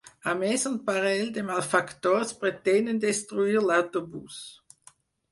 A 0.29 0.31
més, 0.37 0.61
un 0.67 0.77
parell 0.85 1.27
de 1.35 1.43
malfactors 1.49 2.31
pretenen 2.43 3.01
destruir 3.03 3.61
l'autobús. 3.65 4.39